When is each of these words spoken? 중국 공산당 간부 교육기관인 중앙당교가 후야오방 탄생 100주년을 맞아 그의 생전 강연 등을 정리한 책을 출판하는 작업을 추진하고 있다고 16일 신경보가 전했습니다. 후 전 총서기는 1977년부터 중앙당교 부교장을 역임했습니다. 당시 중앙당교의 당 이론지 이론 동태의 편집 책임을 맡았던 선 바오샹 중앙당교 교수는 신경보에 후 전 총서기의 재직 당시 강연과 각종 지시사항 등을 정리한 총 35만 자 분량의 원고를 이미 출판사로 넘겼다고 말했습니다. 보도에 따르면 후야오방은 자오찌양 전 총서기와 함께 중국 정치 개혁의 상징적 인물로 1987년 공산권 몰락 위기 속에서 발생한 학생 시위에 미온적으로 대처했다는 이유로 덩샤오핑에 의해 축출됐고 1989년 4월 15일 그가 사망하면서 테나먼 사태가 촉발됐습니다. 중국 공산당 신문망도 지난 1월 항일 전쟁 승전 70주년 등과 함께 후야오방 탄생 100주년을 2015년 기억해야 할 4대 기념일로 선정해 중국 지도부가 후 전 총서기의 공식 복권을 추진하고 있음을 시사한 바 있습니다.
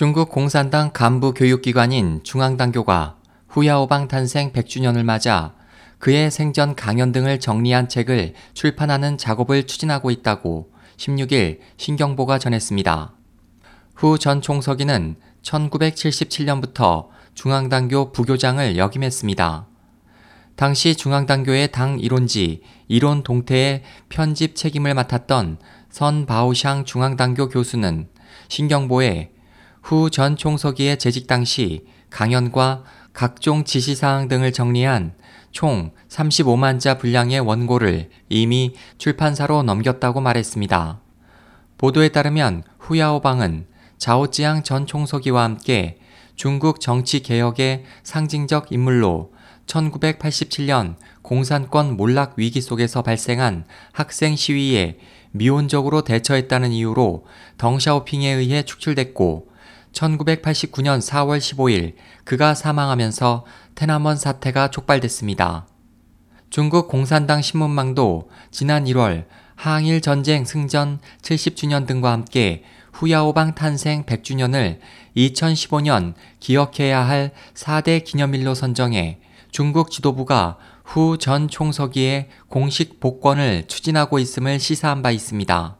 중국 0.00 0.30
공산당 0.30 0.92
간부 0.94 1.34
교육기관인 1.34 2.22
중앙당교가 2.22 3.18
후야오방 3.48 4.08
탄생 4.08 4.50
100주년을 4.50 5.02
맞아 5.02 5.52
그의 5.98 6.30
생전 6.30 6.74
강연 6.74 7.12
등을 7.12 7.38
정리한 7.38 7.90
책을 7.90 8.32
출판하는 8.54 9.18
작업을 9.18 9.66
추진하고 9.66 10.10
있다고 10.10 10.72
16일 10.96 11.58
신경보가 11.76 12.38
전했습니다. 12.38 13.12
후 13.94 14.16
전 14.16 14.40
총서기는 14.40 15.16
1977년부터 15.42 17.08
중앙당교 17.34 18.12
부교장을 18.12 18.78
역임했습니다. 18.78 19.66
당시 20.56 20.96
중앙당교의 20.96 21.72
당 21.72 22.00
이론지 22.00 22.62
이론 22.88 23.22
동태의 23.22 23.82
편집 24.08 24.56
책임을 24.56 24.94
맡았던 24.94 25.58
선 25.90 26.24
바오샹 26.24 26.86
중앙당교 26.86 27.50
교수는 27.50 28.08
신경보에 28.48 29.32
후 29.82 30.10
전 30.10 30.36
총서기의 30.36 30.98
재직 30.98 31.26
당시 31.26 31.84
강연과 32.10 32.84
각종 33.12 33.64
지시사항 33.64 34.28
등을 34.28 34.52
정리한 34.52 35.14
총 35.52 35.92
35만 36.08 36.78
자 36.78 36.96
분량의 36.98 37.40
원고를 37.40 38.10
이미 38.28 38.74
출판사로 38.98 39.62
넘겼다고 39.62 40.20
말했습니다. 40.20 41.00
보도에 41.78 42.10
따르면 42.10 42.62
후야오방은 42.78 43.66
자오찌양 43.98 44.62
전 44.62 44.86
총서기와 44.86 45.42
함께 45.42 45.98
중국 46.36 46.80
정치 46.80 47.20
개혁의 47.20 47.84
상징적 48.02 48.72
인물로 48.72 49.32
1987년 49.66 50.96
공산권 51.22 51.96
몰락 51.96 52.34
위기 52.36 52.60
속에서 52.60 53.02
발생한 53.02 53.64
학생 53.92 54.36
시위에 54.36 54.98
미온적으로 55.32 56.02
대처했다는 56.02 56.72
이유로 56.72 57.26
덩샤오핑에 57.58 58.30
의해 58.30 58.62
축출됐고 58.62 59.49
1989년 59.92 61.00
4월 61.00 61.38
15일 61.38 61.94
그가 62.24 62.54
사망하면서 62.54 63.44
테나먼 63.74 64.16
사태가 64.16 64.70
촉발됐습니다. 64.70 65.66
중국 66.50 66.88
공산당 66.88 67.42
신문망도 67.42 68.30
지난 68.50 68.84
1월 68.84 69.26
항일 69.54 70.00
전쟁 70.00 70.44
승전 70.44 71.00
70주년 71.22 71.86
등과 71.86 72.12
함께 72.12 72.64
후야오방 72.92 73.54
탄생 73.54 74.04
100주년을 74.04 74.78
2015년 75.16 76.14
기억해야 76.40 77.06
할 77.06 77.32
4대 77.54 78.04
기념일로 78.04 78.54
선정해 78.54 79.20
중국 79.52 79.90
지도부가 79.90 80.58
후 80.90 81.16
전 81.18 81.46
총서기의 81.46 82.28
공식 82.48 82.98
복권을 82.98 83.68
추진하고 83.68 84.18
있음을 84.18 84.58
시사한 84.58 85.02
바 85.02 85.12
있습니다. 85.12 85.79